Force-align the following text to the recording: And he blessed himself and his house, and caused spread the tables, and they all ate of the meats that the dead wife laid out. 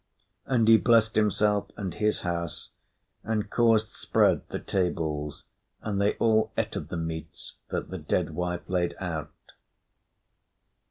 And 0.47 0.67
he 0.67 0.77
blessed 0.77 1.15
himself 1.15 1.67
and 1.77 1.93
his 1.93 2.21
house, 2.21 2.71
and 3.23 3.51
caused 3.51 3.89
spread 3.89 4.41
the 4.49 4.57
tables, 4.57 5.45
and 5.83 6.01
they 6.01 6.15
all 6.15 6.51
ate 6.57 6.75
of 6.75 6.87
the 6.87 6.97
meats 6.97 7.53
that 7.69 7.91
the 7.91 7.99
dead 7.99 8.31
wife 8.33 8.67
laid 8.67 8.95
out. 8.99 9.29